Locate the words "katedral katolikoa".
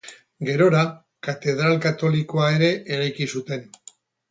1.27-2.49